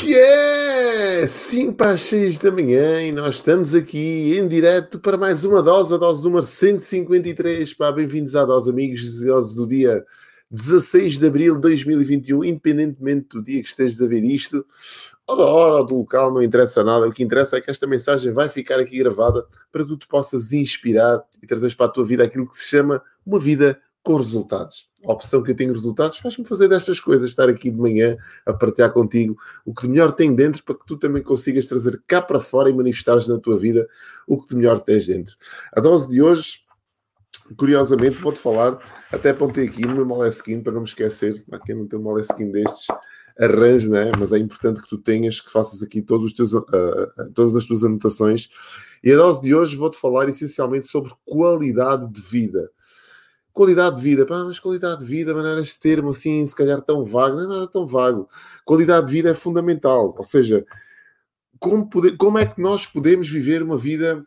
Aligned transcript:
que 0.00 0.14
é? 0.14 1.26
5 1.26 1.74
para 1.74 1.90
as 1.90 2.00
6 2.02 2.38
da 2.38 2.50
manhã 2.50 3.02
e 3.02 3.12
nós 3.12 3.34
estamos 3.34 3.74
aqui 3.74 4.34
em 4.34 4.48
direto 4.48 4.98
para 4.98 5.18
mais 5.18 5.44
uma 5.44 5.62
dose, 5.62 5.94
a 5.94 5.98
dose 5.98 6.24
número 6.24 6.42
153. 6.42 7.74
Pá, 7.74 7.92
bem-vindos 7.92 8.34
à 8.34 8.46
dose, 8.46 8.70
amigos, 8.70 9.20
dose 9.20 9.54
do 9.54 9.68
dia 9.68 10.02
16 10.50 11.18
de 11.18 11.26
abril 11.26 11.56
de 11.56 11.60
2021, 11.60 12.42
independentemente 12.44 13.28
do 13.28 13.42
dia 13.42 13.62
que 13.62 13.68
estejas 13.68 14.00
a 14.00 14.06
ver 14.06 14.24
isto, 14.24 14.64
ou 15.26 15.36
da 15.36 15.44
hora 15.44 15.74
ou 15.76 15.86
do 15.86 15.98
local, 15.98 16.32
não 16.32 16.42
interessa 16.42 16.82
nada. 16.82 17.06
O 17.06 17.12
que 17.12 17.22
interessa 17.22 17.58
é 17.58 17.60
que 17.60 17.70
esta 17.70 17.86
mensagem 17.86 18.32
vai 18.32 18.48
ficar 18.48 18.80
aqui 18.80 18.96
gravada 18.98 19.44
para 19.70 19.82
que 19.82 19.88
tu 19.90 19.98
te 19.98 20.08
possas 20.08 20.50
inspirar 20.54 21.22
e 21.42 21.46
trazeres 21.46 21.74
para 21.74 21.86
a 21.86 21.90
tua 21.90 22.06
vida 22.06 22.24
aquilo 22.24 22.48
que 22.48 22.56
se 22.56 22.66
chama 22.66 23.02
uma 23.24 23.38
vida 23.38 23.78
com 24.02 24.16
resultados. 24.16 24.88
A 25.04 25.12
opção 25.12 25.42
que 25.42 25.50
eu 25.50 25.56
tenho 25.56 25.72
resultados 25.72 26.18
faz-me 26.18 26.44
fazer 26.44 26.68
destas 26.68 27.00
coisas, 27.00 27.30
estar 27.30 27.48
aqui 27.48 27.70
de 27.70 27.76
manhã 27.76 28.16
a 28.46 28.52
partilhar 28.52 28.92
contigo 28.92 29.36
o 29.64 29.74
que 29.74 29.82
de 29.82 29.88
melhor 29.88 30.12
tem 30.12 30.34
dentro 30.34 30.62
para 30.64 30.74
que 30.74 30.86
tu 30.86 30.96
também 30.96 31.22
consigas 31.22 31.66
trazer 31.66 32.02
cá 32.06 32.20
para 32.20 32.40
fora 32.40 32.70
e 32.70 32.72
manifestares 32.72 33.28
na 33.28 33.38
tua 33.38 33.58
vida 33.58 33.86
o 34.26 34.40
que 34.40 34.48
de 34.48 34.56
melhor 34.56 34.80
tens 34.80 35.06
dentro. 35.06 35.36
A 35.72 35.80
dose 35.80 36.08
de 36.08 36.22
hoje, 36.22 36.60
curiosamente, 37.56 38.16
vou-te 38.16 38.38
falar, 38.38 38.78
até 39.12 39.30
apontei 39.30 39.66
aqui 39.66 39.82
no 39.82 39.94
meu 39.94 40.06
Moleskine 40.06 40.62
para 40.62 40.72
não 40.72 40.80
me 40.80 40.86
esquecer, 40.86 41.42
para 41.48 41.58
quem 41.58 41.74
não 41.74 41.86
tem 41.86 41.98
um 41.98 42.02
Moleskine 42.02 42.52
destes, 42.52 42.86
arranje, 43.38 43.88
né? 43.88 44.12
mas 44.18 44.32
é 44.32 44.38
importante 44.38 44.82
que 44.82 44.88
tu 44.88 44.98
tenhas, 44.98 45.40
que 45.40 45.50
faças 45.50 45.82
aqui 45.82 46.02
todos 46.02 46.26
os 46.26 46.32
teus, 46.34 46.52
uh, 46.52 46.66
todas 47.34 47.56
as 47.56 47.64
tuas 47.64 47.84
anotações. 47.84 48.48
E 49.02 49.10
a 49.12 49.16
dose 49.16 49.40
de 49.40 49.54
hoje 49.54 49.76
vou-te 49.76 49.98
falar 49.98 50.28
essencialmente 50.28 50.86
sobre 50.86 51.10
qualidade 51.24 52.06
de 52.10 52.20
vida 52.20 52.70
Qualidade 53.60 53.96
de 53.96 54.02
vida, 54.02 54.24
pá, 54.24 54.42
mas 54.42 54.58
qualidade 54.58 55.00
de 55.00 55.04
vida, 55.04 55.34
maneira 55.34 55.60
este 55.60 55.78
termo 55.78 56.08
assim, 56.08 56.46
se 56.46 56.56
calhar 56.56 56.80
tão 56.80 57.04
vago, 57.04 57.36
não 57.36 57.44
é 57.44 57.46
nada 57.46 57.68
tão 57.68 57.86
vago. 57.86 58.26
Qualidade 58.64 59.04
de 59.04 59.12
vida 59.12 59.28
é 59.28 59.34
fundamental, 59.34 60.14
ou 60.16 60.24
seja, 60.24 60.64
como, 61.58 61.86
como 62.16 62.38
é 62.38 62.46
que 62.46 62.58
nós 62.58 62.86
podemos 62.86 63.28
viver 63.28 63.62
uma 63.62 63.76
vida 63.76 64.24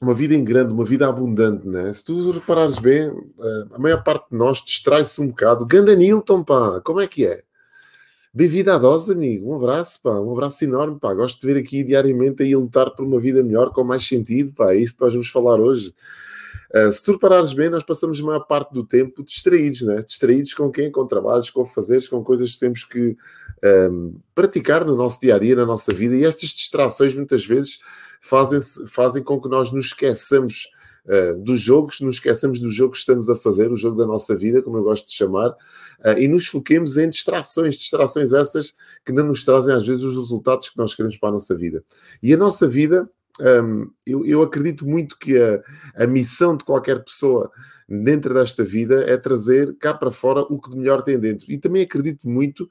uma 0.00 0.12
vida 0.12 0.34
em 0.34 0.42
grande, 0.42 0.74
uma 0.74 0.84
vida 0.84 1.08
abundante, 1.08 1.68
né? 1.68 1.92
Se 1.92 2.04
tu 2.04 2.32
reparares 2.32 2.80
bem, 2.80 3.02
eh, 3.06 3.64
a 3.70 3.78
maior 3.78 4.02
parte 4.02 4.28
de 4.28 4.36
nós 4.36 4.60
distrai-se 4.60 5.20
um 5.20 5.28
bocado. 5.28 5.64
Ganda 5.64 5.94
Nilton, 5.94 6.42
pá, 6.42 6.80
como 6.80 7.00
é 7.00 7.06
que 7.06 7.26
é? 7.26 7.44
Bem-vindo 8.34 8.72
à 8.72 8.78
dose, 8.78 9.12
amigo. 9.12 9.52
Um 9.52 9.54
abraço, 9.54 10.02
pá, 10.02 10.18
um 10.18 10.32
abraço 10.32 10.64
enorme, 10.64 10.98
pá. 10.98 11.14
Gosto 11.14 11.40
de 11.40 11.46
ver 11.46 11.60
aqui 11.60 11.84
diariamente 11.84 12.42
aí 12.42 12.54
a 12.54 12.58
lutar 12.58 12.90
por 12.90 13.04
uma 13.04 13.20
vida 13.20 13.40
melhor, 13.40 13.72
com 13.72 13.84
mais 13.84 14.04
sentido, 14.04 14.52
pá. 14.52 14.72
É 14.72 14.78
isso 14.78 14.96
que 14.96 15.00
nós 15.00 15.12
vamos 15.12 15.28
falar 15.28 15.60
hoje. 15.60 15.94
Uh, 16.74 16.92
se 16.92 17.02
tu 17.02 17.12
reparares 17.12 17.52
bem, 17.54 17.70
nós 17.70 17.82
passamos 17.82 18.20
a 18.20 18.24
maior 18.24 18.40
parte 18.40 18.72
do 18.72 18.84
tempo 18.84 19.24
distraídos, 19.24 19.82
né? 19.82 20.02
distraídos 20.02 20.52
com 20.52 20.70
quem? 20.70 20.92
Com 20.92 21.06
trabalhos, 21.06 21.48
com 21.48 21.64
fazeres, 21.64 22.08
com 22.08 22.22
coisas 22.22 22.52
que 22.52 22.60
temos 22.60 22.84
que 22.84 23.16
um, 23.90 24.20
praticar 24.34 24.84
no 24.84 24.94
nosso 24.94 25.18
dia 25.20 25.36
a 25.36 25.38
dia, 25.38 25.56
na 25.56 25.64
nossa 25.64 25.94
vida, 25.94 26.14
e 26.14 26.24
estas 26.24 26.50
distrações 26.50 27.14
muitas 27.14 27.46
vezes 27.46 27.78
fazem, 28.20 28.60
fazem 28.86 29.22
com 29.22 29.40
que 29.40 29.48
nós 29.48 29.72
nos 29.72 29.86
esqueçamos 29.86 30.68
uh, 31.06 31.38
dos 31.42 31.58
jogos, 31.58 32.00
nos 32.00 32.16
esqueçamos 32.16 32.60
do 32.60 32.70
jogo 32.70 32.92
que 32.92 32.98
estamos 32.98 33.30
a 33.30 33.34
fazer, 33.34 33.72
o 33.72 33.76
jogo 33.76 33.96
da 33.96 34.06
nossa 34.06 34.36
vida, 34.36 34.60
como 34.60 34.76
eu 34.76 34.82
gosto 34.82 35.06
de 35.06 35.14
chamar, 35.14 35.50
uh, 35.50 36.18
e 36.18 36.28
nos 36.28 36.46
foquemos 36.46 36.98
em 36.98 37.08
distrações, 37.08 37.76
distrações 37.76 38.34
essas 38.34 38.74
que 39.06 39.12
não 39.12 39.26
nos 39.26 39.42
trazem 39.42 39.74
às 39.74 39.86
vezes 39.86 40.02
os 40.02 40.14
resultados 40.14 40.68
que 40.68 40.76
nós 40.76 40.94
queremos 40.94 41.16
para 41.16 41.30
a 41.30 41.32
nossa 41.32 41.56
vida. 41.56 41.82
E 42.22 42.34
a 42.34 42.36
nossa 42.36 42.68
vida 42.68 43.08
um, 43.40 43.90
eu, 44.06 44.24
eu, 44.26 44.42
acredito 44.42 44.86
muito 44.86 45.16
que 45.18 45.38
a, 45.38 45.62
a, 46.02 46.06
missão 46.06 46.56
de 46.56 46.64
qualquer 46.64 47.04
pessoa 47.04 47.50
dentro 47.88 48.34
desta 48.34 48.64
vida 48.64 49.04
é 49.04 49.16
trazer 49.16 49.76
cá 49.78 49.94
para 49.94 50.10
fora 50.10 50.40
o 50.42 50.60
que 50.60 50.70
de 50.70 50.76
melhor 50.76 51.02
tem 51.02 51.18
dentro. 51.18 51.46
E 51.48 51.56
também 51.56 51.82
acredito 51.82 52.28
muito 52.28 52.68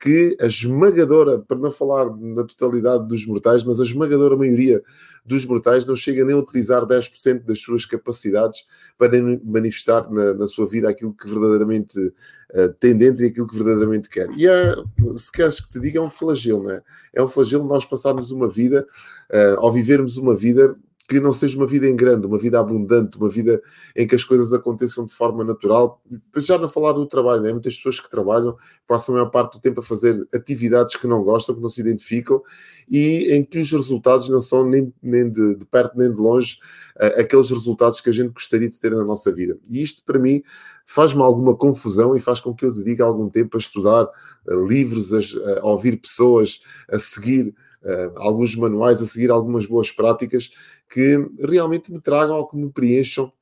que 0.00 0.36
a 0.40 0.46
esmagadora, 0.46 1.40
para 1.40 1.58
não 1.58 1.70
falar 1.70 2.06
na 2.16 2.44
totalidade 2.44 3.08
dos 3.08 3.26
mortais, 3.26 3.64
mas 3.64 3.80
a 3.80 3.84
esmagadora 3.84 4.36
maioria 4.36 4.82
dos 5.24 5.44
mortais 5.44 5.84
não 5.84 5.96
chega 5.96 6.24
nem 6.24 6.34
a 6.34 6.38
utilizar 6.38 6.86
10% 6.86 7.44
das 7.44 7.60
suas 7.60 7.84
capacidades 7.84 8.64
para 8.96 9.10
manifestar 9.44 10.08
na, 10.10 10.34
na 10.34 10.46
sua 10.46 10.66
vida 10.66 10.88
aquilo 10.88 11.12
que 11.12 11.28
verdadeiramente 11.28 11.98
uh, 11.98 12.72
tem 12.78 12.96
dentro 12.96 13.24
e 13.24 13.26
aquilo 13.26 13.48
que 13.48 13.56
verdadeiramente 13.56 14.08
quer. 14.08 14.30
E 14.36 14.46
é, 14.46 14.74
se 15.16 15.32
queres 15.32 15.60
que 15.60 15.68
te 15.68 15.80
diga, 15.80 15.98
é 15.98 16.02
um 16.02 16.10
flagelo, 16.10 16.62
não 16.62 16.70
é? 16.70 16.82
É 17.12 17.22
um 17.22 17.28
flagelo 17.28 17.64
nós 17.64 17.84
passarmos 17.84 18.30
uma 18.30 18.48
vida, 18.48 18.86
uh, 19.30 19.58
ao 19.58 19.72
vivermos 19.72 20.16
uma 20.16 20.34
vida 20.34 20.76
que 21.08 21.18
não 21.18 21.32
seja 21.32 21.56
uma 21.56 21.66
vida 21.66 21.88
em 21.88 21.96
grande, 21.96 22.26
uma 22.26 22.36
vida 22.36 22.60
abundante, 22.60 23.16
uma 23.16 23.30
vida 23.30 23.62
em 23.96 24.06
que 24.06 24.14
as 24.14 24.22
coisas 24.22 24.52
aconteçam 24.52 25.06
de 25.06 25.12
forma 25.14 25.42
natural. 25.42 26.02
Já 26.36 26.58
não 26.58 26.68
falar 26.68 26.92
do 26.92 27.06
trabalho, 27.06 27.40
né? 27.40 27.50
muitas 27.50 27.76
pessoas 27.76 27.98
que 27.98 28.10
trabalham 28.10 28.54
passam 28.86 29.14
a 29.14 29.18
maior 29.18 29.30
parte 29.30 29.54
do 29.54 29.60
tempo 29.60 29.80
a 29.80 29.82
fazer 29.82 30.28
atividades 30.34 30.96
que 30.96 31.06
não 31.06 31.24
gostam, 31.24 31.54
que 31.54 31.62
não 31.62 31.70
se 31.70 31.80
identificam 31.80 32.42
e 32.90 33.32
em 33.32 33.42
que 33.42 33.58
os 33.58 33.72
resultados 33.72 34.28
não 34.28 34.40
são 34.40 34.68
nem, 34.68 34.92
nem 35.02 35.30
de, 35.30 35.56
de 35.56 35.64
perto 35.64 35.96
nem 35.96 36.14
de 36.14 36.20
longe 36.20 36.58
uh, 36.96 37.20
aqueles 37.20 37.48
resultados 37.48 38.02
que 38.02 38.10
a 38.10 38.12
gente 38.12 38.28
gostaria 38.28 38.68
de 38.68 38.78
ter 38.78 38.90
na 38.90 39.04
nossa 39.04 39.32
vida. 39.32 39.56
E 39.66 39.82
isto, 39.82 40.04
para 40.04 40.18
mim, 40.18 40.42
faz-me 40.84 41.22
alguma 41.22 41.56
confusão 41.56 42.14
e 42.16 42.20
faz 42.20 42.38
com 42.38 42.54
que 42.54 42.66
eu 42.66 42.72
dedique 42.72 43.00
algum 43.00 43.30
tempo 43.30 43.56
a 43.56 43.58
estudar 43.58 44.04
uh, 44.04 44.66
livros, 44.66 45.14
a, 45.14 45.60
a 45.60 45.64
ouvir 45.64 45.98
pessoas, 45.98 46.60
a 46.86 46.98
seguir 46.98 47.54
alguns 48.16 48.56
manuais, 48.56 49.00
a 49.00 49.06
seguir 49.06 49.30
algumas 49.30 49.66
boas 49.66 49.90
práticas 49.90 50.50
que 50.90 51.16
realmente 51.38 51.92
me 51.92 52.00
tragam 52.00 52.36
ou 52.36 52.46
que 52.46 52.56
me 52.56 52.70
preencham 52.70 53.32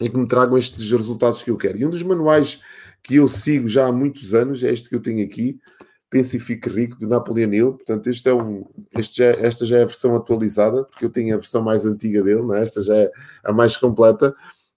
e 0.00 0.08
que 0.08 0.16
me 0.16 0.26
tragam 0.26 0.56
estes 0.56 0.90
resultados 0.90 1.42
que 1.42 1.50
eu 1.50 1.56
quero. 1.56 1.78
E 1.78 1.86
um 1.86 1.90
dos 1.90 2.02
manuais 2.02 2.60
que 3.02 3.16
eu 3.16 3.28
sigo 3.28 3.68
já 3.68 3.86
há 3.86 3.92
muitos 3.92 4.34
anos 4.34 4.64
é 4.64 4.72
este 4.72 4.88
que 4.88 4.94
eu 4.94 5.00
tenho 5.00 5.24
aqui, 5.24 5.60
Pense 6.08 6.36
e 6.36 6.40
Fique 6.40 6.68
Rico, 6.68 6.98
do 6.98 7.06
Napoleon 7.06 7.52
Hill. 7.52 7.72
Portanto, 7.74 8.10
este 8.10 8.28
é 8.28 8.34
um, 8.34 8.66
este 8.98 9.18
já, 9.18 9.26
esta 9.26 9.64
já 9.64 9.78
é 9.78 9.82
a 9.82 9.86
versão 9.86 10.16
atualizada, 10.16 10.84
porque 10.84 11.04
eu 11.04 11.10
tenho 11.10 11.34
a 11.34 11.38
versão 11.38 11.62
mais 11.62 11.86
antiga 11.86 12.22
dele, 12.22 12.42
né? 12.42 12.62
esta 12.62 12.82
já 12.82 12.96
é 12.96 13.10
a 13.44 13.52
mais 13.52 13.76
completa. 13.76 14.34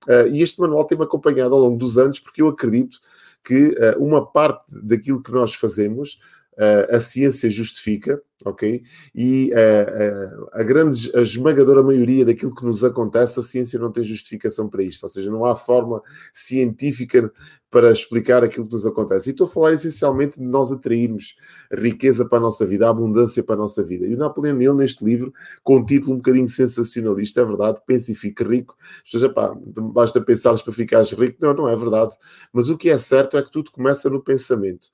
Uh, 0.08 0.28
e 0.32 0.44
este 0.44 0.60
manual 0.60 0.86
tem-me 0.86 1.04
acompanhado 1.04 1.56
ao 1.56 1.62
longo 1.62 1.78
dos 1.78 1.98
anos, 1.98 2.20
porque 2.20 2.42
eu 2.42 2.50
acredito 2.50 3.00
que 3.44 3.70
uh, 3.70 4.04
uma 4.04 4.26
parte 4.26 4.80
daquilo 4.84 5.24
que 5.24 5.32
nós 5.32 5.56
fazemos, 5.56 6.20
uh, 6.54 6.96
a 6.96 7.00
ciência 7.00 7.50
justifica, 7.50 8.22
ok? 8.46 8.82
E 9.14 9.52
uh, 9.52 10.44
uh, 10.44 10.50
a 10.54 10.64
grande, 10.64 11.12
a 11.16 11.22
esmagadora 11.22 11.84
maioria 11.84 12.26
daquilo 12.26 12.54
que 12.54 12.66
nos 12.66 12.84
acontece, 12.84 13.40
a 13.40 13.44
ciência 13.44 13.80
não 13.80 13.92
tem 13.92 14.04
justificação 14.04 14.70
para 14.70 14.84
isto, 14.84 15.04
ou 15.04 15.10
seja, 15.10 15.32
não 15.32 15.46
há 15.46 15.56
forma 15.56 16.02
científica 16.34 17.32
para 17.74 17.92
explicar 17.92 18.44
aquilo 18.44 18.68
que 18.68 18.74
nos 18.74 18.86
acontece. 18.86 19.30
E 19.30 19.32
estou 19.32 19.48
a 19.48 19.50
falar 19.50 19.74
essencialmente 19.74 20.40
de 20.40 20.46
nós 20.46 20.72
atrairmos 20.72 21.36
riqueza 21.72 22.24
para 22.24 22.38
a 22.38 22.42
nossa 22.42 22.68
vida, 22.68 22.86
a 22.86 22.92
abundância 22.92 23.44
para 23.44 23.56
a 23.56 23.58
nossa 23.58 23.84
vida. 23.84 24.06
E 24.06 24.14
o 24.14 24.18
Napoleão 24.18 24.62
Hill, 24.62 24.76
neste 24.76 25.04
livro, 25.04 25.34
com 25.64 25.78
um 25.78 25.86
título 25.86 26.14
um 26.14 26.18
bocadinho 26.18 26.48
sensacionalista, 26.48 27.42
é 27.42 27.46
verdade, 27.46 27.82
pense 27.88 28.12
e 28.12 28.16
fique 28.16 28.44
rico. 28.44 28.76
Ou 28.78 29.10
seja, 29.10 29.28
pá, 29.28 29.56
basta 29.92 30.22
pensares 30.22 30.62
para 30.62 30.72
ficares 30.72 31.12
rico. 31.14 31.40
Não, 31.42 31.52
não 31.52 31.68
é 31.68 31.76
verdade. 31.76 32.14
Mas 32.54 32.70
o 32.70 32.78
que 32.78 32.92
é 32.92 32.98
certo 33.00 33.38
é 33.38 33.42
que 33.42 33.50
tudo 33.50 33.72
começa 33.72 34.08
no 34.08 34.22
pensamento. 34.22 34.90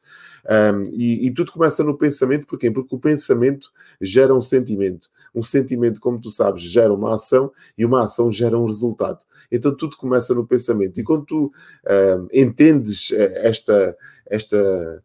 Um, 0.49 0.83
e, 0.93 1.27
e 1.27 1.33
tudo 1.33 1.51
começa 1.51 1.83
no 1.83 1.97
pensamento, 1.97 2.47
porquê? 2.47 2.71
Porque 2.71 2.95
o 2.95 2.99
pensamento 2.99 3.28
gera 4.01 4.33
um 4.33 4.41
sentimento. 4.41 5.09
Um 5.33 5.41
sentimento, 5.41 5.99
como 5.99 6.19
tu 6.19 6.31
sabes, 6.31 6.63
gera 6.63 6.93
uma 6.93 7.13
ação 7.15 7.51
e 7.77 7.85
uma 7.85 8.03
ação 8.03 8.31
gera 8.31 8.57
um 8.57 8.65
resultado. 8.65 9.23
Então 9.51 9.75
tudo 9.75 9.97
começa 9.97 10.33
no 10.33 10.45
pensamento. 10.45 10.99
E 10.99 11.03
quando 11.03 11.25
tu 11.25 11.51
um, 11.87 12.27
entendes 12.33 13.11
eh, 13.11 13.47
esta, 13.47 13.95
esta, 14.25 15.03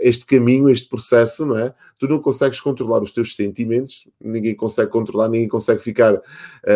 este 0.00 0.26
caminho, 0.26 0.68
este 0.68 0.88
processo, 0.88 1.46
não 1.46 1.56
é? 1.56 1.74
Tu 1.98 2.06
não 2.06 2.20
consegues 2.20 2.60
controlar 2.60 3.02
os 3.02 3.12
teus 3.12 3.34
sentimentos, 3.34 4.06
ninguém 4.20 4.54
consegue 4.54 4.90
controlar, 4.90 5.28
ninguém 5.28 5.48
consegue 5.48 5.82
ficar 5.82 6.14
uh, 6.14 6.20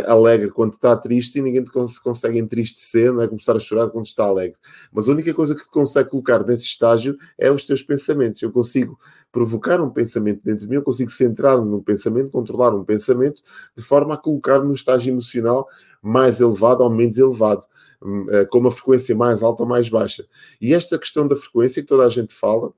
alegre 0.06 0.50
quando 0.50 0.72
está 0.72 0.96
triste 0.96 1.38
e 1.38 1.42
ninguém 1.42 1.62
te 1.62 1.70
consegue 1.70 2.38
entristecer, 2.38 3.12
não 3.12 3.22
é? 3.22 3.28
Começar 3.28 3.54
a 3.54 3.58
chorar 3.58 3.90
quando 3.90 4.06
está 4.06 4.24
alegre. 4.24 4.56
Mas 4.90 5.06
a 5.06 5.12
única 5.12 5.34
coisa 5.34 5.54
que 5.54 5.62
te 5.62 5.70
consegue 5.70 6.08
colocar 6.08 6.44
nesse 6.44 6.64
estágio 6.64 7.16
é 7.38 7.50
os 7.50 7.64
teus 7.64 7.82
pensamentos. 7.82 8.40
Eu 8.40 8.50
consigo 8.50 8.98
provocar 9.30 9.80
um 9.80 9.90
pensamento 9.90 10.40
dentro 10.42 10.60
de 10.60 10.68
mim, 10.68 10.76
eu 10.76 10.82
consigo 10.82 11.10
centrar-me 11.10 11.68
num 11.68 11.82
pensamento, 11.82 12.30
controlar 12.30 12.74
um 12.74 12.84
pensamento, 12.84 13.42
de 13.76 13.82
forma 13.82 14.14
a 14.14 14.16
colocar-me 14.16 14.66
num 14.66 14.72
estágio 14.72 15.12
emocional 15.12 15.68
mais 16.02 16.40
elevado 16.40 16.82
ou 16.82 16.90
menos 16.90 17.16
elevado. 17.16 17.64
Hum, 18.04 18.26
eh, 18.30 18.44
com 18.46 18.58
uma 18.58 18.70
frequência 18.70 19.14
mais 19.14 19.42
alta 19.42 19.62
ou 19.62 19.68
mais 19.68 19.88
baixa. 19.88 20.26
E 20.60 20.74
esta 20.74 20.98
questão 20.98 21.26
da 21.28 21.36
frequência 21.36 21.82
que 21.82 21.88
toda 21.88 22.04
a 22.04 22.08
gente 22.08 22.34
fala, 22.34 22.72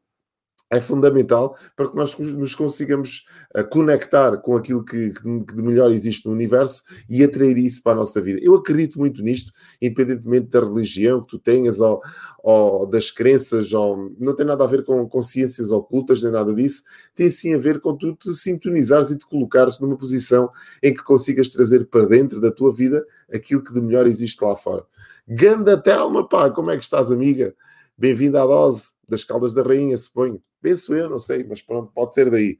é 0.70 0.81
fundamental 0.81 1.56
para 1.76 1.88
que 1.88 1.96
nós 1.96 2.19
nos 2.19 2.55
consigamos 2.55 3.25
eh, 3.55 3.62
conectar 3.62 4.37
com 4.38 4.56
aquilo 4.56 4.84
que, 4.84 5.11
de 5.11 5.62
melhor 5.62 5.90
existe 5.90 6.26
no 6.26 6.32
universo 6.32 6.82
e 7.08 7.22
atrair 7.22 7.56
isso 7.58 7.82
para 7.82 7.93
a 7.93 7.96
nossa 7.96 8.20
vida. 8.20 8.40
Eu 8.43 8.55
acredito 8.55 8.99
muito 8.99 9.22
nisto, 9.22 9.52
independentemente 9.81 10.49
da 10.49 10.61
religião 10.61 11.20
que 11.20 11.28
tu 11.28 11.38
tenhas 11.38 11.81
ou, 11.81 12.00
ou 12.43 12.87
das 12.87 13.11
crenças, 13.11 13.72
ou, 13.72 14.12
não 14.19 14.34
tem 14.34 14.46
nada 14.46 14.64
a 14.64 14.66
ver 14.66 14.84
com 14.84 15.06
consciências 15.08 15.70
ocultas 15.70 16.22
nem 16.22 16.32
nada 16.32 16.52
disso, 16.55 16.82
tem 17.14 17.31
sim 17.31 17.55
a 17.55 17.58
ver 17.58 17.81
com 17.81 17.96
tu 17.96 18.14
te 18.14 18.32
sintonizares 18.34 19.11
e 19.11 19.19
te 19.19 19.26
colocares 19.26 19.78
numa 19.78 19.96
posição 19.96 20.50
em 20.82 20.94
que 20.94 21.05
consigas 21.05 21.49
trazer 21.49 21.87
para 21.87 22.06
dentro 22.06 22.40
da 22.40 22.50
tua 22.50 22.72
vida 22.72 23.05
aquilo 23.32 23.62
que 23.62 23.72
de 23.72 23.81
melhor 23.81 24.06
existe 24.06 24.43
lá 24.43 24.56
fora. 24.56 24.84
Ganda 25.28 25.81
Telma, 25.81 26.28
pá, 26.28 26.50
como 26.50 26.70
é 26.70 26.76
que 26.76 26.84
estás, 26.84 27.11
amiga? 27.11 27.55
Bem-vinda 27.96 28.43
à 28.43 28.46
dose. 28.46 28.94
Das 29.09 29.25
Caldas 29.25 29.55
da 29.55 29.62
Rainha, 29.62 29.97
suponho. 29.99 30.41
Penso 30.61 30.95
eu, 30.95 31.09
não 31.09 31.19
sei, 31.19 31.45
mas 31.45 31.62
pronto, 31.62 31.93
pode 31.95 32.15
ser 32.15 32.31
daí. 32.31 32.59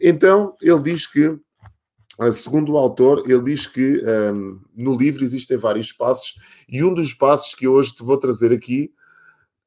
Então, 0.00 0.54
ele 0.60 0.80
diz 0.80 1.06
que, 1.06 1.38
eh, 2.20 2.32
segundo 2.32 2.72
o 2.72 2.78
autor, 2.78 3.22
ele 3.26 3.42
diz 3.42 3.66
que 3.66 4.02
um, 4.02 4.08
ehm, 4.08 4.60
no 4.76 4.96
livro 4.96 5.24
existem 5.24 5.56
vários 5.56 5.92
passos 5.92 6.34
e 6.68 6.82
um 6.82 6.92
dos 6.94 7.12
passos 7.12 7.54
que 7.54 7.68
hoje 7.68 7.94
te 7.94 8.02
vou 8.02 8.16
trazer 8.16 8.52
aqui 8.52 8.92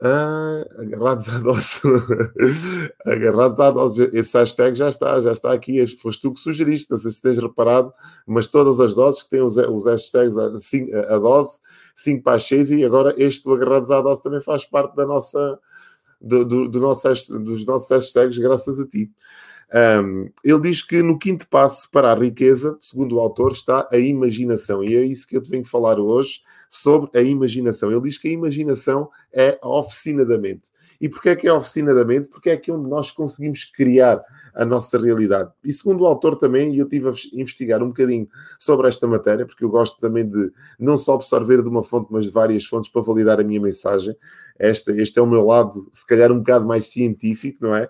ah, 0.01 0.65
agarrados 0.77 1.27
à 1.27 1.39
dose. 1.39 1.81
agarrados 3.05 3.59
à 3.59 3.69
dose. 3.69 4.09
Esse 4.13 4.37
hashtag 4.37 4.77
já 4.77 4.87
está, 4.87 5.19
já 5.19 5.31
está 5.31 5.51
aqui. 5.51 5.85
Foste 5.97 6.21
tu 6.21 6.33
que 6.33 6.39
sugeriste, 6.39 6.89
não 6.89 6.97
sei 6.97 7.11
se 7.11 7.21
tens 7.21 7.37
reparado, 7.37 7.93
mas 8.25 8.47
todas 8.47 8.79
as 8.79 8.93
doses 8.93 9.21
que 9.23 9.31
têm 9.31 9.41
os, 9.41 9.57
os 9.57 9.85
hashtags 9.85 10.37
a, 10.37 11.15
a 11.15 11.19
dose, 11.19 11.59
5 11.97 12.23
para 12.23 12.39
6, 12.39 12.71
e 12.71 12.85
agora 12.85 13.13
este 13.17 13.43
do 13.43 13.53
agarrados 13.53 13.91
à 13.91 13.99
dose 14.01 14.23
também 14.23 14.41
faz 14.41 14.63
parte 14.63 14.95
da 14.95 15.05
nossa, 15.05 15.59
do, 16.21 16.45
do, 16.45 16.67
do 16.67 16.79
nosso, 16.79 17.07
dos 17.39 17.65
nossos 17.65 17.89
hashtags, 17.89 18.37
graças 18.37 18.79
a 18.79 18.87
ti. 18.87 19.11
Um, 20.03 20.31
ele 20.43 20.61
diz 20.61 20.81
que 20.81 21.03
no 21.03 21.17
quinto 21.17 21.47
passo 21.47 21.89
para 21.91 22.11
a 22.11 22.15
riqueza, 22.15 22.77
segundo 22.81 23.15
o 23.15 23.19
autor, 23.19 23.51
está 23.51 23.87
a 23.91 23.97
imaginação, 23.97 24.83
e 24.83 24.95
é 24.95 25.03
isso 25.03 25.27
que 25.27 25.37
eu 25.37 25.43
te 25.43 25.49
venho 25.49 25.65
falar 25.65 25.99
hoje 25.99 26.41
sobre 26.67 27.17
a 27.17 27.21
imaginação. 27.21 27.91
Ele 27.91 28.01
diz 28.01 28.17
que 28.17 28.27
a 28.27 28.31
imaginação 28.31 29.09
é 29.31 29.59
a 29.61 29.69
oficina 29.69 30.25
da 30.25 30.37
mente. 30.37 30.69
E 30.99 31.07
porquê 31.07 31.29
é 31.29 31.35
que 31.35 31.47
é 31.47 31.51
a 31.51 31.55
oficina 31.55 31.93
da 31.93 32.03
mente? 32.03 32.27
Porque 32.29 32.49
é 32.49 32.53
aqui 32.53 32.71
onde 32.71 32.89
nós 32.89 33.11
conseguimos 33.11 33.63
criar 33.63 34.21
a 34.59 34.65
nossa 34.65 34.99
realidade. 34.99 35.49
E 35.63 35.71
segundo 35.71 36.01
o 36.01 36.05
autor 36.05 36.35
também, 36.35 36.75
e 36.75 36.79
eu 36.79 36.87
tive 36.87 37.07
a 37.07 37.13
investigar 37.33 37.81
um 37.81 37.87
bocadinho 37.87 38.27
sobre 38.59 38.89
esta 38.89 39.07
matéria, 39.07 39.45
porque 39.45 39.63
eu 39.63 39.69
gosto 39.69 40.01
também 40.01 40.27
de 40.27 40.51
não 40.77 40.97
só 40.97 41.13
absorver 41.13 41.63
de 41.63 41.69
uma 41.69 41.81
fonte, 41.81 42.11
mas 42.11 42.25
de 42.25 42.31
várias 42.31 42.65
fontes 42.65 42.91
para 42.91 43.01
validar 43.01 43.39
a 43.39 43.43
minha 43.43 43.61
mensagem. 43.61 44.13
Este, 44.59 44.91
este 44.91 45.17
é 45.17 45.21
o 45.21 45.25
meu 45.25 45.45
lado, 45.45 45.89
se 45.93 46.05
calhar 46.05 46.29
um 46.29 46.39
bocado 46.39 46.67
mais 46.67 46.87
científico, 46.87 47.59
não 47.61 47.73
é? 47.73 47.89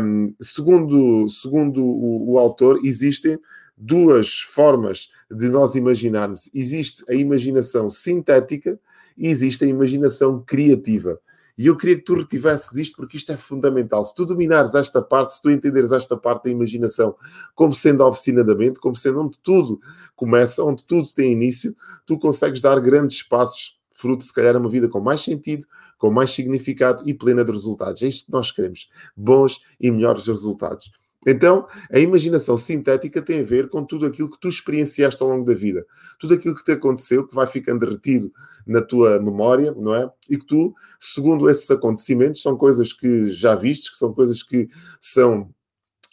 Um, 0.00 0.32
segundo 0.40 1.28
segundo 1.28 1.82
o, 1.82 2.34
o, 2.34 2.38
autor, 2.38 2.78
existem 2.84 3.36
duas 3.76 4.38
formas 4.38 5.08
de 5.28 5.48
nós 5.48 5.74
imaginarmos. 5.74 6.48
Existe 6.54 7.02
a 7.10 7.14
imaginação 7.14 7.90
sintética 7.90 8.78
e 9.18 9.26
existe 9.26 9.64
a 9.64 9.66
imaginação 9.66 10.40
criativa. 10.46 11.18
E 11.60 11.66
eu 11.66 11.76
queria 11.76 11.96
que 11.96 12.04
tu 12.04 12.14
retivesses 12.14 12.74
isto 12.78 12.96
porque 12.96 13.18
isto 13.18 13.30
é 13.32 13.36
fundamental. 13.36 14.02
Se 14.02 14.14
tu 14.14 14.24
dominares 14.24 14.74
esta 14.74 15.02
parte, 15.02 15.34
se 15.34 15.42
tu 15.42 15.50
entenderes 15.50 15.92
esta 15.92 16.16
parte 16.16 16.44
da 16.44 16.50
imaginação 16.50 17.14
como 17.54 17.74
sendo 17.74 18.02
a 18.02 18.08
oficina 18.08 18.42
da 18.42 18.54
mente, 18.54 18.80
como 18.80 18.96
sendo 18.96 19.20
onde 19.20 19.38
tudo 19.42 19.78
começa, 20.16 20.64
onde 20.64 20.82
tudo 20.86 21.06
tem 21.12 21.32
início, 21.32 21.76
tu 22.06 22.18
consegues 22.18 22.62
dar 22.62 22.80
grandes 22.80 23.22
passos, 23.22 23.78
fruto, 23.92 24.24
se 24.24 24.32
calhar, 24.32 24.56
a 24.56 24.58
uma 24.58 24.70
vida 24.70 24.88
com 24.88 25.00
mais 25.00 25.20
sentido, 25.20 25.66
com 25.98 26.10
mais 26.10 26.30
significado 26.30 27.02
e 27.06 27.12
plena 27.12 27.44
de 27.44 27.52
resultados. 27.52 28.00
É 28.00 28.06
isto 28.06 28.24
que 28.24 28.32
nós 28.32 28.50
queremos: 28.50 28.88
bons 29.14 29.60
e 29.78 29.90
melhores 29.90 30.26
resultados. 30.26 30.90
Então, 31.26 31.66
a 31.92 31.98
imaginação 31.98 32.56
sintética 32.56 33.20
tem 33.20 33.40
a 33.40 33.44
ver 33.44 33.68
com 33.68 33.84
tudo 33.84 34.06
aquilo 34.06 34.30
que 34.30 34.40
tu 34.40 34.48
experienciaste 34.48 35.22
ao 35.22 35.28
longo 35.28 35.44
da 35.44 35.52
vida, 35.52 35.84
tudo 36.18 36.32
aquilo 36.32 36.54
que 36.54 36.64
te 36.64 36.72
aconteceu, 36.72 37.26
que 37.26 37.34
vai 37.34 37.46
ficando 37.46 37.80
derretido 37.80 38.32
na 38.66 38.80
tua 38.80 39.20
memória, 39.20 39.72
não 39.76 39.94
é? 39.94 40.10
E 40.30 40.38
que 40.38 40.46
tu, 40.46 40.74
segundo 40.98 41.50
esses 41.50 41.70
acontecimentos, 41.70 42.40
são 42.40 42.56
coisas 42.56 42.92
que 42.92 43.26
já 43.26 43.54
vistes, 43.54 43.90
que 43.90 43.98
são 43.98 44.14
coisas 44.14 44.42
que 44.42 44.68
são 44.98 45.50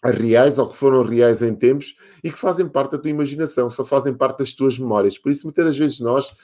reais 0.04 0.58
ou 0.58 0.68
que 0.68 0.76
foram 0.76 1.04
reais 1.04 1.42
em 1.42 1.56
tempos 1.56 1.96
e 2.24 2.32
que 2.32 2.38
fazem 2.38 2.68
parte 2.68 2.92
da 2.92 2.98
tua 3.00 3.10
imaginação, 3.10 3.70
só 3.70 3.84
fazem 3.84 4.14
parte 4.14 4.40
das 4.40 4.54
tuas 4.54 4.78
memórias. 4.78 5.18
Por 5.18 5.32
isso, 5.32 5.46
muitas 5.46 5.66
das 5.66 5.78
vezes 5.78 6.00
nós 6.00 6.30
uh, 6.30 6.36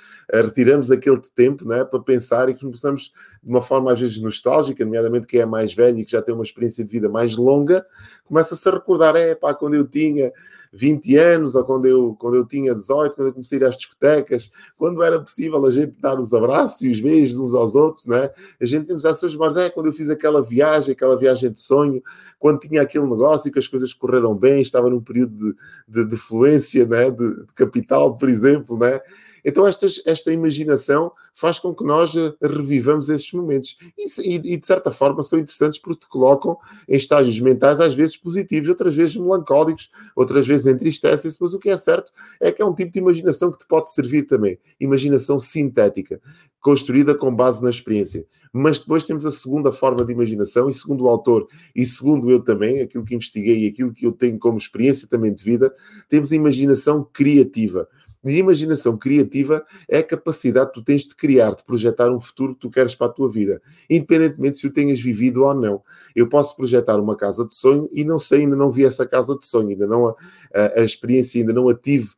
retiramos 0.44 0.92
aquele 0.92 1.22
tempo 1.36 1.68
né, 1.68 1.84
para 1.84 2.00
pensar 2.00 2.50
e 2.50 2.58
começamos 2.58 3.12
de 3.44 3.50
uma 3.50 3.62
forma 3.62 3.92
às 3.92 4.00
vezes 4.00 4.20
nostálgica, 4.22 4.84
nomeadamente 4.84 5.28
quem 5.28 5.40
é 5.40 5.46
mais 5.46 5.74
velho 5.74 6.00
e 6.00 6.06
que 6.06 6.12
já 6.12 6.22
tem 6.22 6.34
uma 6.34 6.44
experiência 6.44 6.84
de 6.84 6.92
vida 6.92 7.08
mais 7.10 7.38
longa, 7.38 7.86
começa-se 8.26 8.68
a 8.68 8.72
recordar, 8.72 9.16
é 9.16 9.36
pá, 9.36 9.54
quando 9.54 9.76
eu 9.76 9.88
tinha 9.88 10.32
20 10.74 11.16
anos, 11.18 11.54
ou 11.54 11.64
quando 11.64 11.86
eu, 11.86 12.16
quando 12.20 12.36
eu 12.36 12.46
tinha 12.46 12.74
18, 12.74 13.16
quando 13.16 13.28
eu 13.28 13.34
comecei 13.34 13.60
a 13.60 13.62
ir 13.62 13.66
às 13.66 13.78
discotecas, 13.78 14.52
quando 14.76 15.04
era 15.04 15.20
possível 15.20 15.64
a 15.66 15.70
gente 15.70 15.94
dar 16.00 16.20
os 16.20 16.34
abraços 16.34 16.82
e 16.82 16.90
os 16.90 17.00
beijos 17.00 17.38
uns 17.38 17.54
aos 17.54 17.76
outros, 17.76 18.08
né? 18.08 18.32
a 18.60 18.66
gente 18.66 18.88
temos 18.88 19.06
essas 19.06 19.34
memórias, 19.34 19.58
é 19.58 19.70
quando 19.70 19.86
eu 19.86 19.94
fiz 19.94 20.10
aquela 20.10 20.42
viagem, 20.42 20.94
aquela 20.94 21.16
viagem 21.16 21.52
de 21.52 21.62
sonho, 21.62 22.02
quando 22.40 22.60
tinha 22.60 22.82
aquele 22.82 23.06
negócio 23.06 23.48
e 23.48 23.52
que 23.52 23.60
as 23.60 23.68
coisas 23.68 23.94
correram 23.94 24.34
bem, 24.34 24.62
estava 24.62 24.90
num 24.90 25.00
período 25.00 25.36
de, 25.36 25.56
de, 25.88 26.10
de 26.10 26.18
fluência, 26.18 26.86
né? 26.88 27.12
de, 27.12 27.46
de 27.46 27.54
capital, 27.54 28.16
por 28.16 28.28
exemplo, 28.28 28.78
né? 28.78 29.00
Então, 29.44 29.68
estas, 29.68 30.02
esta 30.06 30.32
imaginação 30.32 31.12
faz 31.34 31.60
com 31.60 31.74
que 31.74 31.84
nós 31.84 32.16
eh, 32.16 32.34
revivamos 32.42 33.10
esses 33.10 33.32
momentos. 33.34 33.78
E, 33.98 34.36
e, 34.36 34.58
de 34.58 34.66
certa 34.66 34.92
forma, 34.92 35.22
são 35.24 35.40
interessantes 35.40 35.80
porque 35.80 36.02
te 36.02 36.08
colocam 36.08 36.58
em 36.88 36.96
estágios 36.96 37.40
mentais, 37.40 37.80
às 37.80 37.94
vezes 37.94 38.16
positivos, 38.16 38.70
outras 38.70 38.96
vezes 38.96 39.18
melancólicos, 39.18 39.90
outras 40.16 40.48
vezes 40.48 40.68
entristecem-se, 40.68 41.38
mas 41.42 41.54
o 41.54 41.60
que 41.60 41.70
é 41.70 41.78
certo 41.78 42.12
é 42.40 42.52
que 42.52 42.62
é 42.62 42.66
um 42.66 42.74
tipo 42.74 42.92
de 42.92 43.00
imaginação 43.00 43.52
que 43.52 43.60
te 43.60 43.68
pode 43.68 43.92
servir 43.92 44.24
também. 44.24 44.58
Imaginação 44.80 45.40
sintética, 45.40 46.22
construída 46.62 47.14
com 47.14 47.36
base 47.36 47.62
na 47.62 47.70
experiência. 47.70 48.26
Mas 48.52 48.80
depois 48.80 49.04
temos 49.04 49.26
a 49.26 49.32
segunda 49.32 49.72
forma 49.72 50.06
de 50.06 50.14
imaginação, 50.14 50.70
e 50.70 50.74
segundo 50.74 51.04
o 51.04 51.10
autor, 51.10 51.48
e 51.76 51.86
segundo 51.86 52.32
eu 52.32 52.40
também, 52.40 52.82
aquilo 52.82 53.04
que 53.04 53.16
investiguei 53.16 53.66
e 53.66 53.68
aquilo 53.68 53.92
que 53.92 54.06
eu 54.06 54.12
tenho 54.12 54.40
como 54.40 54.58
experiência 54.58 55.08
também 55.08 55.34
de 55.34 55.44
vida, 55.44 55.74
temos 56.08 56.32
a 56.32 56.36
imaginação 56.36 57.04
criativa. 57.12 57.88
E 58.26 58.38
imaginação 58.38 58.98
criativa 58.98 59.66
é 59.88 60.00
a 60.00 60.04
capacidade 60.04 60.68
que 60.68 60.76
tu 60.76 60.84
tens 60.84 61.04
de 61.04 61.16
criar, 61.16 61.56
de 61.56 61.64
projetar 61.64 62.10
um 62.10 62.20
futuro 62.20 62.54
que 62.54 62.62
tu 62.62 62.70
queres 62.70 62.96
para 62.96 63.08
a 63.08 63.10
tua 63.10 63.30
vida, 63.30 63.62
independentemente 63.90 64.58
se 64.58 64.68
o 64.68 64.72
tenhas 64.72 65.02
vivido 65.02 65.44
ou 65.44 65.54
não. 65.54 65.82
Eu 66.16 66.30
posso 66.30 66.56
projetar 66.56 67.00
uma 67.00 67.16
casa 67.16 67.46
de 67.46 67.54
sonho 67.54 67.90
e 67.92 68.04
não 68.04 68.18
sei, 68.20 68.42
ainda 68.42 68.56
não 68.56 68.72
vi 68.72 68.86
essa 68.86 69.06
casa 69.06 69.38
de 69.38 69.46
sonho, 69.46 69.70
ainda 69.70 69.88
não 69.88 70.08
a, 70.08 70.16
a, 70.54 70.80
a 70.80 70.84
experiência, 70.84 71.42
ainda 71.42 71.54
não 71.54 71.68
a 71.68 71.76
tive 71.76 72.10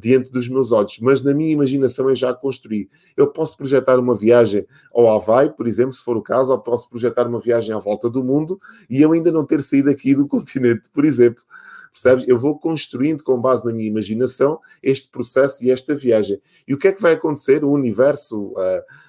diante 0.00 0.30
dos 0.30 0.48
meus 0.48 0.72
olhos, 0.72 0.98
mas 1.00 1.22
na 1.22 1.34
minha 1.34 1.52
imaginação 1.52 2.08
eu 2.08 2.16
já 2.16 2.30
a 2.30 2.34
construí. 2.34 2.88
Eu 3.16 3.26
posso 3.26 3.56
projetar 3.56 3.98
uma 3.98 4.16
viagem 4.16 4.66
ao 4.92 5.08
Havaí, 5.08 5.50
por 5.50 5.66
exemplo, 5.66 5.92
se 5.92 6.02
for 6.02 6.16
o 6.16 6.22
caso, 6.22 6.52
ou 6.52 6.58
posso 6.58 6.88
projetar 6.88 7.26
uma 7.26 7.38
viagem 7.38 7.74
à 7.74 7.78
volta 7.78 8.08
do 8.08 8.24
mundo 8.24 8.58
e 8.88 9.00
eu 9.00 9.12
ainda 9.12 9.30
não 9.30 9.44
ter 9.44 9.62
saído 9.62 9.90
aqui 9.90 10.14
do 10.14 10.26
continente, 10.28 10.88
por 10.92 11.04
exemplo. 11.04 11.42
Percebes? 11.94 12.26
Eu 12.26 12.36
vou 12.36 12.58
construindo 12.58 13.22
com 13.22 13.40
base 13.40 13.64
na 13.64 13.72
minha 13.72 13.88
imaginação 13.88 14.58
este 14.82 15.08
processo 15.08 15.64
e 15.64 15.70
esta 15.70 15.94
viagem. 15.94 16.42
E 16.66 16.74
o 16.74 16.78
que 16.78 16.88
é 16.88 16.92
que 16.92 17.00
vai 17.00 17.12
acontecer? 17.12 17.62
O 17.62 17.70
universo, 17.70 18.52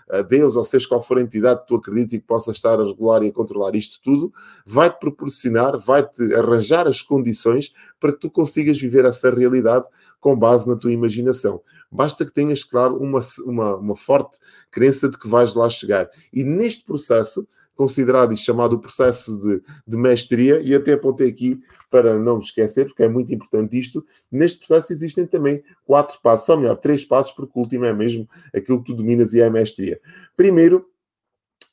a, 0.07 0.19
a 0.19 0.21
Deus, 0.21 0.55
ou 0.55 0.63
seja 0.63 0.87
qual 0.87 1.01
for 1.01 1.17
a 1.17 1.21
entidade 1.21 1.61
que 1.61 1.67
tu 1.67 1.75
acredites 1.77 2.13
e 2.13 2.19
que 2.19 2.27
possa 2.27 2.51
estar 2.51 2.79
a 2.79 2.85
regular 2.85 3.23
e 3.23 3.29
a 3.29 3.31
controlar 3.31 3.75
isto 3.75 3.99
tudo, 4.03 4.31
vai-te 4.63 4.99
proporcionar, 4.99 5.79
vai-te 5.79 6.31
arranjar 6.35 6.87
as 6.87 7.01
condições 7.01 7.73
para 7.99 8.13
que 8.13 8.19
tu 8.19 8.29
consigas 8.29 8.79
viver 8.79 9.03
essa 9.03 9.31
realidade 9.31 9.87
com 10.19 10.37
base 10.37 10.69
na 10.69 10.75
tua 10.75 10.91
imaginação. 10.91 11.63
Basta 11.91 12.23
que 12.23 12.31
tenhas, 12.31 12.63
claro, 12.63 12.97
uma, 12.97 13.19
uma, 13.45 13.77
uma 13.77 13.95
forte 13.95 14.37
crença 14.69 15.09
de 15.09 15.17
que 15.17 15.27
vais 15.27 15.55
lá 15.55 15.67
chegar. 15.71 16.07
E 16.31 16.43
neste 16.43 16.85
processo, 16.85 17.47
considerado 17.75 18.33
e 18.33 18.37
chamado 18.37 18.79
processo 18.79 19.39
de, 19.41 19.61
de 19.85 19.97
mestria, 19.97 20.61
e 20.61 20.73
até 20.73 20.93
apontei 20.93 21.29
aqui 21.29 21.59
para 21.91 22.17
não 22.17 22.39
esquecer, 22.39 22.85
porque 22.85 23.03
é 23.03 23.09
muito 23.09 23.33
importante 23.33 23.77
isto. 23.77 24.05
Neste 24.31 24.59
processo 24.59 24.93
existem 24.93 25.25
também 25.25 25.63
quatro 25.85 26.19
passos, 26.21 26.47
ou 26.49 26.57
melhor, 26.57 26.77
três 26.77 27.03
passos, 27.03 27.33
porque 27.33 27.53
o 27.55 27.61
último 27.61 27.85
é 27.85 27.93
mesmo 27.93 28.27
aquilo 28.53 28.79
que 28.79 28.91
tu 28.91 28.95
dominas 28.95 29.33
e 29.33 29.41
é 29.41 29.45
a 29.45 29.49
mestria. 29.49 29.99
Primeiro, 30.35 30.85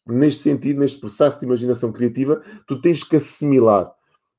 neste 0.06 0.42
sentido, 0.42 0.80
neste 0.80 0.98
processo 0.98 1.38
de 1.38 1.46
imaginação 1.46 1.92
criativa, 1.92 2.42
tu 2.66 2.80
tens 2.80 3.04
que 3.04 3.16
assimilar 3.16 3.92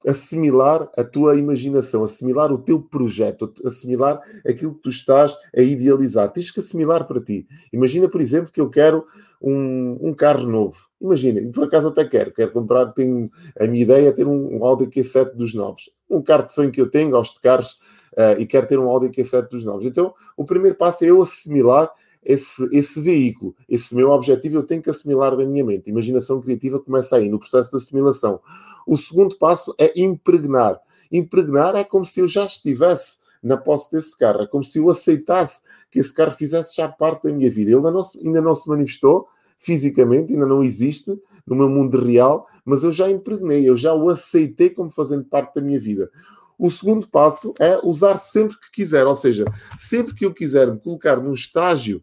assimilar 0.06 0.90
a 0.98 1.04
tua 1.04 1.36
imaginação, 1.36 2.04
assimilar 2.04 2.52
o 2.52 2.58
teu 2.58 2.82
projeto, 2.82 3.54
assimilar 3.66 4.22
aquilo 4.48 4.76
que 4.76 4.82
tu 4.82 4.90
estás 4.90 5.36
a 5.56 5.62
idealizar. 5.62 6.32
Tens 6.32 6.52
que 6.52 6.60
assimilar 6.60 7.06
para 7.08 7.22
ti. 7.22 7.48
Imagina, 7.72 8.10
por 8.10 8.22
exemplo, 8.22 8.52
que 8.52 8.62
eu 8.62 8.70
quero 8.70 9.06
um, 9.42 9.98
um 10.02 10.14
carro 10.14 10.48
novo. 10.48 10.78
Imagina, 11.02 11.42
por 11.52 11.66
acaso 11.66 11.90
até 11.90 12.06
quero, 12.06 12.32
quero 12.32 12.52
comprar, 12.52 12.88
tenho, 12.94 13.30
a 13.60 13.68
minha 13.68 13.84
ideia 13.84 14.08
é 14.08 14.12
ter 14.12 14.26
um, 14.26 14.58
um 14.58 14.66
Audi 14.66 14.86
Q7 14.86 15.34
dos 15.34 15.54
novos. 15.54 15.90
Um 16.10 16.22
carro 16.22 16.48
de 16.48 16.54
sonho 16.54 16.72
que 16.72 16.80
eu 16.80 16.90
tenho, 16.90 17.10
gosto 17.12 17.36
de 17.36 17.42
carros, 17.42 17.74
uh, 18.14 18.40
e 18.40 18.46
quero 18.46 18.68
ter 18.68 18.80
um 18.80 18.90
Audi 18.90 19.10
Q7 19.10 19.50
dos 19.50 19.66
novos. 19.66 19.86
Então, 19.86 20.14
o 20.38 20.46
primeiro 20.46 20.78
passo 20.78 21.04
é 21.04 21.08
eu 21.10 21.22
assimilar 21.22 21.92
esse, 22.26 22.68
esse 22.72 23.02
veículo, 23.02 23.54
esse 23.68 23.94
meu 23.94 24.12
objetivo, 24.12 24.56
eu 24.56 24.64
tenho 24.64 24.82
que 24.82 24.90
assimilar 24.90 25.36
da 25.36 25.46
minha 25.46 25.64
mente. 25.64 25.90
Imaginação 25.90 26.42
criativa 26.42 26.80
começa 26.80 27.18
aí, 27.18 27.28
no 27.28 27.38
processo 27.38 27.72
de 27.72 27.78
assimilação. 27.78 28.40
O 28.86 28.98
segundo 28.98 29.38
passo 29.38 29.74
é 29.78 30.00
impregnar. 30.00 30.80
Impregnar 31.12 31.76
é 31.76 31.84
como 31.84 32.06
se 32.06 32.20
eu 32.20 32.28
já 32.28 32.46
estivesse 32.46 33.18
na 33.42 33.58
posse 33.58 33.92
desse 33.92 34.18
carro, 34.18 34.42
é 34.42 34.48
como 34.48 34.64
se 34.64 34.80
eu 34.80 34.90
aceitasse 34.90 35.62
que 35.92 36.00
esse 36.00 36.14
carro 36.14 36.32
fizesse 36.32 36.76
já 36.76 36.88
parte 36.88 37.24
da 37.24 37.32
minha 37.34 37.52
vida. 37.52 37.72
Ele 37.72 37.78
ainda 37.78 37.92
não, 37.92 38.02
ainda 38.24 38.42
não 38.42 38.56
se 38.56 38.68
manifestou 38.70 39.28
fisicamente, 39.58 40.34
ainda 40.34 40.46
não 40.46 40.64
existe 40.64 41.12
no 41.46 41.56
meu 41.56 41.70
mundo 41.70 42.04
real, 42.04 42.48
mas 42.64 42.84
eu 42.84 42.92
já 42.92 43.10
impregnei, 43.10 43.68
eu 43.68 43.76
já 43.76 43.94
o 43.94 44.10
aceitei 44.10 44.70
como 44.70 44.90
fazendo 44.90 45.26
parte 45.26 45.56
da 45.56 45.62
minha 45.62 45.80
vida. 45.80 46.10
O 46.58 46.72
segundo 46.72 47.08
passo 47.10 47.54
é 47.60 47.78
usar 47.84 48.16
sempre 48.18 48.58
que 48.58 48.72
quiser, 48.72 49.06
ou 49.06 49.16
seja, 49.16 49.46
sempre 49.78 50.16
que 50.16 50.26
eu 50.26 50.34
quiser 50.34 50.72
me 50.72 50.80
colocar 50.80 51.22
num 51.22 51.34
estágio 51.34 52.02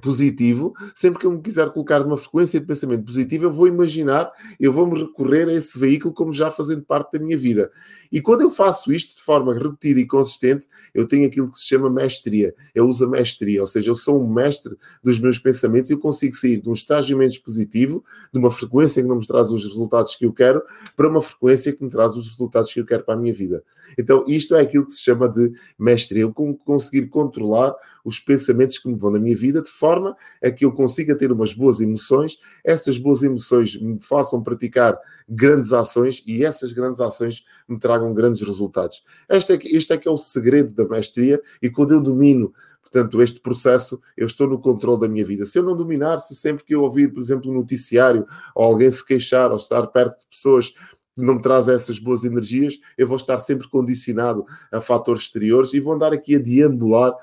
positivo, 0.00 0.74
sempre 0.94 1.20
que 1.20 1.26
eu 1.26 1.32
me 1.32 1.40
quiser 1.40 1.70
colocar 1.70 2.00
numa 2.00 2.16
frequência 2.16 2.60
de 2.60 2.66
pensamento 2.66 3.04
positivo, 3.04 3.44
eu 3.44 3.50
vou 3.50 3.68
imaginar, 3.68 4.30
eu 4.58 4.72
vou 4.72 4.86
me 4.86 5.00
recorrer 5.00 5.48
a 5.48 5.52
esse 5.52 5.78
veículo 5.78 6.12
como 6.12 6.32
já 6.32 6.50
fazendo 6.50 6.82
parte 6.82 7.12
da 7.12 7.18
minha 7.18 7.38
vida. 7.38 7.70
E 8.10 8.20
quando 8.20 8.42
eu 8.42 8.50
faço 8.50 8.92
isto 8.92 9.16
de 9.16 9.22
forma 9.22 9.54
repetida 9.54 10.00
e 10.00 10.06
consistente, 10.06 10.68
eu 10.92 11.06
tenho 11.06 11.26
aquilo 11.26 11.50
que 11.50 11.58
se 11.58 11.66
chama 11.66 11.90
mestria. 11.90 12.54
Eu 12.74 12.86
uso 12.86 13.04
a 13.04 13.08
mestria, 13.08 13.60
ou 13.60 13.66
seja, 13.66 13.90
eu 13.90 13.96
sou 13.96 14.22
um 14.22 14.32
mestre 14.32 14.76
dos 15.02 15.18
meus 15.18 15.38
pensamentos 15.38 15.90
e 15.90 15.94
eu 15.94 15.98
consigo 15.98 16.34
sair 16.34 16.60
de 16.60 16.68
um 16.68 16.74
estágio 16.74 17.16
menos 17.16 17.38
positivo, 17.38 18.04
de 18.32 18.38
uma 18.38 18.50
frequência 18.50 19.02
que 19.02 19.08
não 19.08 19.16
me 19.16 19.26
traz 19.26 19.50
os 19.50 19.64
resultados 19.64 20.14
que 20.14 20.26
eu 20.26 20.32
quero, 20.32 20.62
para 20.96 21.08
uma 21.08 21.22
frequência 21.22 21.72
que 21.72 21.82
me 21.82 21.90
traz 21.90 22.16
os 22.16 22.24
resultados 22.30 22.72
que 22.72 22.80
eu 22.80 22.86
quero 22.86 23.04
para 23.04 23.14
a 23.14 23.16
minha 23.16 23.34
vida. 23.34 23.62
Então, 23.98 24.24
isto 24.26 24.54
é 24.54 24.60
aquilo 24.60 24.86
que 24.86 24.92
se 24.92 25.02
chama 25.02 25.28
de 25.28 25.52
mestria. 25.78 26.22
Eu 26.22 26.32
conseguir 26.32 27.06
controlar 27.08 27.74
os 28.04 28.20
pensamentos 28.20 28.78
que 28.78 28.88
me 28.88 28.98
vão 28.98 29.10
na 29.10 29.18
minha 29.18 29.36
vida 29.36 29.62
de 29.62 29.70
forma 29.70 30.16
a 30.42 30.50
que 30.50 30.64
eu 30.64 30.72
consiga 30.72 31.16
ter 31.16 31.32
umas 31.32 31.54
boas 31.54 31.80
emoções, 31.80 32.36
essas 32.62 32.98
boas 32.98 33.22
emoções 33.22 33.80
me 33.80 33.98
façam 34.00 34.42
praticar 34.42 34.98
grandes 35.28 35.72
ações 35.72 36.22
e 36.26 36.44
essas 36.44 36.72
grandes 36.72 37.00
ações 37.00 37.44
me 37.66 37.78
tragam 37.78 38.12
grandes 38.12 38.42
resultados. 38.42 39.02
Este 39.28 39.54
é, 39.54 39.58
este 39.76 39.92
é 39.94 39.96
que 39.96 40.06
é 40.06 40.10
o 40.10 40.16
segredo 40.16 40.74
da 40.74 40.86
mestria 40.86 41.40
e 41.62 41.70
quando 41.70 41.94
eu 41.94 42.00
domino 42.00 42.52
portanto, 42.94 43.20
este 43.20 43.40
processo, 43.40 44.00
eu 44.16 44.26
estou 44.26 44.46
no 44.46 44.60
controle 44.60 45.00
da 45.00 45.08
minha 45.08 45.24
vida. 45.24 45.44
Se 45.44 45.58
eu 45.58 45.64
não 45.64 45.76
dominar, 45.76 46.18
se 46.18 46.34
sempre 46.36 46.62
que 46.62 46.74
eu 46.74 46.82
ouvir, 46.82 47.12
por 47.12 47.20
exemplo, 47.20 47.50
um 47.50 47.54
noticiário, 47.54 48.24
ou 48.54 48.64
alguém 48.64 48.88
se 48.88 49.04
queixar, 49.04 49.50
ou 49.50 49.56
estar 49.56 49.84
perto 49.88 50.20
de 50.20 50.26
pessoas 50.28 50.68
que 50.68 51.22
não 51.22 51.36
me 51.36 51.42
trazem 51.42 51.74
essas 51.74 51.98
boas 51.98 52.24
energias, 52.24 52.78
eu 52.96 53.06
vou 53.06 53.16
estar 53.16 53.38
sempre 53.38 53.68
condicionado 53.68 54.44
a 54.72 54.80
fatores 54.80 55.22
exteriores 55.22 55.72
e 55.72 55.80
vou 55.80 55.94
andar 55.94 56.12
aqui 56.12 56.36
a 56.36 56.38
deambular 56.38 57.14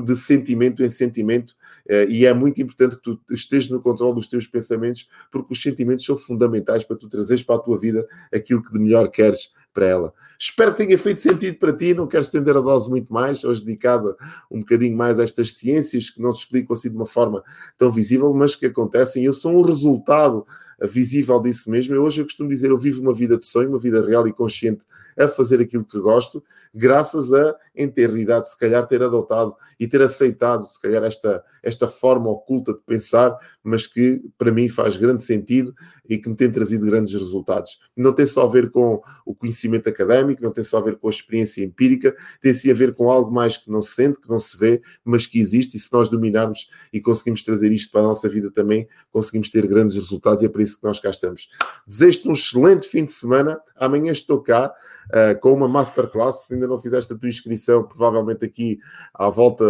de 0.00 0.16
sentimento 0.16 0.82
em 0.82 0.88
sentimento, 0.88 1.54
eh, 1.88 2.06
e 2.08 2.26
é 2.26 2.34
muito 2.34 2.60
importante 2.60 2.96
que 2.96 3.02
tu 3.02 3.20
estejas 3.30 3.68
no 3.68 3.80
controle 3.80 4.14
dos 4.14 4.28
teus 4.28 4.46
pensamentos, 4.46 5.08
porque 5.30 5.52
os 5.52 5.62
sentimentos 5.62 6.04
são 6.04 6.16
fundamentais 6.16 6.84
para 6.84 6.96
tu 6.96 7.08
trazeres 7.08 7.42
para 7.42 7.56
a 7.56 7.58
tua 7.58 7.78
vida 7.78 8.06
aquilo 8.32 8.62
que 8.62 8.72
de 8.72 8.78
melhor 8.78 9.08
queres 9.10 9.50
para 9.72 9.86
ela. 9.86 10.12
Espero 10.38 10.72
que 10.72 10.84
tenha 10.84 10.98
feito 10.98 11.20
sentido 11.20 11.56
para 11.58 11.72
ti, 11.72 11.94
não 11.94 12.06
quero 12.06 12.22
estender 12.22 12.56
a 12.56 12.60
dose 12.60 12.90
muito 12.90 13.12
mais, 13.12 13.44
hoje 13.44 13.64
dedicada 13.64 14.16
um 14.50 14.60
bocadinho 14.60 14.96
mais 14.96 15.18
a 15.18 15.22
estas 15.22 15.52
ciências 15.52 16.10
que 16.10 16.20
não 16.20 16.32
se 16.32 16.40
explicam 16.40 16.74
assim 16.74 16.90
de 16.90 16.96
uma 16.96 17.06
forma 17.06 17.42
tão 17.78 17.90
visível, 17.90 18.32
mas 18.34 18.54
que 18.54 18.66
acontecem. 18.66 19.24
Eu 19.24 19.32
sou 19.32 19.52
um 19.52 19.62
resultado 19.62 20.46
visível 20.82 21.40
disso 21.40 21.70
mesmo. 21.70 21.94
Eu 21.94 22.02
hoje 22.02 22.20
eu 22.20 22.24
costumo 22.24 22.48
dizer, 22.48 22.70
eu 22.70 22.78
vivo 22.78 23.00
uma 23.00 23.14
vida 23.14 23.38
de 23.38 23.46
sonho, 23.46 23.70
uma 23.70 23.78
vida 23.78 24.04
real 24.04 24.26
e 24.26 24.32
consciente 24.32 24.84
a 25.18 25.28
fazer 25.28 25.60
aquilo 25.60 25.84
que 25.84 25.98
gosto, 25.98 26.42
graças 26.74 27.32
a, 27.32 27.54
em 27.74 27.88
ter 27.88 28.10
idade, 28.16 28.48
se 28.48 28.56
calhar, 28.56 28.86
ter 28.86 29.02
adotado 29.02 29.54
e 29.78 29.86
ter 29.86 30.00
aceitado, 30.02 30.66
se 30.66 30.80
calhar, 30.80 31.02
esta, 31.04 31.44
esta 31.62 31.86
forma 31.86 32.30
oculta 32.30 32.72
de 32.72 32.80
pensar, 32.80 33.36
mas 33.62 33.86
que 33.86 34.22
para 34.38 34.50
mim 34.52 34.68
faz 34.68 34.96
grande 34.96 35.22
sentido 35.22 35.74
e 36.08 36.18
que 36.18 36.28
me 36.28 36.36
tem 36.36 36.50
trazido 36.50 36.86
grandes 36.86 37.12
resultados. 37.14 37.78
Não 37.96 38.12
tem 38.12 38.26
só 38.26 38.44
a 38.44 38.48
ver 38.48 38.70
com 38.70 39.02
o 39.24 39.34
conhecimento 39.34 39.88
académico, 39.88 40.42
não 40.42 40.52
tem 40.52 40.64
só 40.64 40.78
a 40.78 40.82
ver 40.82 40.96
com 40.96 41.08
a 41.08 41.10
experiência 41.10 41.64
empírica, 41.64 42.14
tem 42.40 42.52
sim 42.52 42.70
a 42.70 42.74
ver 42.74 42.94
com 42.94 43.10
algo 43.10 43.32
mais 43.32 43.56
que 43.56 43.70
não 43.70 43.80
se 43.80 43.94
sente, 43.94 44.20
que 44.20 44.28
não 44.28 44.38
se 44.38 44.56
vê, 44.56 44.82
mas 45.04 45.26
que 45.26 45.40
existe, 45.40 45.76
e 45.76 45.80
se 45.80 45.92
nós 45.92 46.08
dominarmos 46.08 46.68
e 46.92 47.00
conseguimos 47.00 47.42
trazer 47.42 47.72
isto 47.72 47.90
para 47.90 48.00
a 48.00 48.04
nossa 48.04 48.28
vida 48.28 48.50
também, 48.50 48.88
conseguimos 49.10 49.50
ter 49.50 49.66
grandes 49.66 49.96
resultados 49.96 50.42
e 50.42 50.46
é 50.46 50.48
para 50.48 50.62
isso 50.62 50.78
que 50.78 50.84
nós 50.84 50.98
cá 50.98 51.10
estamos. 51.10 51.48
Desejo-te 51.86 52.28
um 52.28 52.32
excelente 52.32 52.88
fim 52.88 53.04
de 53.04 53.12
semana. 53.12 53.60
Amanhã 53.76 54.12
estou 54.12 54.40
cá 54.42 54.72
uh, 55.08 55.38
com 55.40 55.52
uma 55.52 55.68
masterclass. 55.68 56.46
Se 56.46 56.54
ainda 56.54 56.66
não 56.66 56.78
fizeste 56.78 57.12
a 57.12 57.16
tua 57.16 57.28
inscrição, 57.28 57.82
provavelmente 57.84 58.44
aqui 58.44 58.78
à 59.14 59.28
volta 59.28 59.64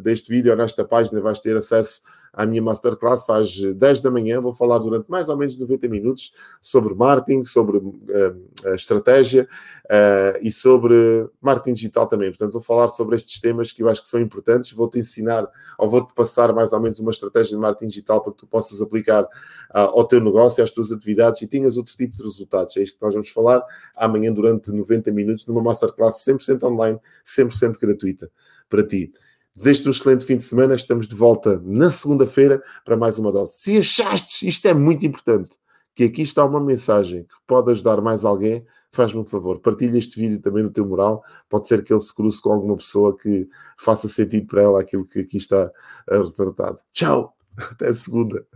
deste 0.00 0.30
vídeo 0.30 0.50
ou 0.50 0.56
nesta 0.56 0.84
página 0.84 1.20
vais 1.20 1.40
ter 1.40 1.56
acesso 1.56 2.00
à 2.36 2.44
minha 2.44 2.60
masterclass 2.60 3.30
às 3.30 3.58
10 3.58 4.02
da 4.02 4.10
manhã. 4.10 4.40
Vou 4.40 4.52
falar 4.52 4.78
durante 4.78 5.08
mais 5.08 5.30
ou 5.30 5.36
menos 5.38 5.56
90 5.56 5.88
minutos 5.88 6.32
sobre 6.60 6.94
marketing, 6.94 7.44
sobre 7.44 7.78
uh, 7.78 8.74
estratégia 8.74 9.48
uh, 9.86 10.38
e 10.42 10.52
sobre 10.52 11.28
marketing 11.40 11.72
digital 11.72 12.06
também. 12.06 12.28
Portanto, 12.28 12.52
vou 12.52 12.62
falar 12.62 12.88
sobre 12.88 13.16
estes 13.16 13.40
temas 13.40 13.72
que 13.72 13.82
eu 13.82 13.88
acho 13.88 14.02
que 14.02 14.08
são 14.08 14.20
importantes. 14.20 14.70
Vou-te 14.72 14.98
ensinar 14.98 15.48
ou 15.78 15.88
vou-te 15.88 16.12
passar 16.12 16.52
mais 16.52 16.74
ou 16.74 16.80
menos 16.80 17.00
uma 17.00 17.10
estratégia 17.10 17.56
de 17.56 17.62
marketing 17.62 17.88
digital 17.88 18.22
para 18.22 18.32
que 18.32 18.38
tu 18.38 18.46
possas 18.46 18.82
aplicar 18.82 19.24
uh, 19.24 19.78
ao 19.78 20.06
teu 20.06 20.20
negócio, 20.20 20.62
às 20.62 20.70
tuas 20.70 20.92
atividades 20.92 21.40
e 21.40 21.46
tenhas 21.46 21.78
outro 21.78 21.96
tipo 21.96 22.14
de 22.14 22.22
resultados. 22.22 22.76
É 22.76 22.82
isto 22.82 22.98
que 22.98 23.04
nós 23.04 23.14
vamos 23.14 23.30
falar 23.30 23.62
amanhã 23.96 24.30
durante 24.30 24.70
90 24.70 25.10
minutos 25.10 25.46
numa 25.46 25.62
masterclass 25.62 26.22
100% 26.22 26.62
online, 26.64 27.00
100% 27.24 27.78
gratuita 27.80 28.30
para 28.68 28.86
ti. 28.86 29.10
Desejo-te 29.56 29.88
um 29.88 29.90
excelente 29.90 30.26
fim 30.26 30.36
de 30.36 30.42
semana. 30.42 30.74
Estamos 30.74 31.08
de 31.08 31.14
volta 31.14 31.58
na 31.64 31.90
segunda-feira 31.90 32.62
para 32.84 32.94
mais 32.94 33.18
uma 33.18 33.32
dose. 33.32 33.54
Se 33.56 33.78
achaste, 33.78 34.46
isto 34.46 34.68
é 34.68 34.74
muito 34.74 35.06
importante, 35.06 35.56
que 35.94 36.04
aqui 36.04 36.20
está 36.20 36.44
uma 36.44 36.60
mensagem 36.60 37.24
que 37.24 37.34
pode 37.46 37.70
ajudar 37.70 38.02
mais 38.02 38.22
alguém, 38.22 38.66
faz-me 38.92 39.20
um 39.20 39.24
favor, 39.24 39.58
partilha 39.60 39.96
este 39.96 40.20
vídeo 40.20 40.42
também 40.42 40.62
no 40.62 40.70
teu 40.70 40.86
moral. 40.86 41.24
Pode 41.48 41.66
ser 41.66 41.82
que 41.82 41.90
ele 41.90 42.00
se 42.00 42.14
cruze 42.14 42.40
com 42.40 42.52
alguma 42.52 42.76
pessoa 42.76 43.16
que 43.16 43.48
faça 43.78 44.06
sentido 44.06 44.46
para 44.46 44.62
ela 44.62 44.80
aquilo 44.80 45.08
que 45.08 45.20
aqui 45.20 45.38
está 45.38 45.70
retratado. 46.06 46.78
Tchau! 46.92 47.34
Até 47.56 47.90
segunda! 47.94 48.46